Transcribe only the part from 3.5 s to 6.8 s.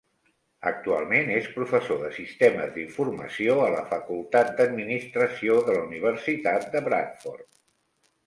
a la Facultat d'Administració de la Universitat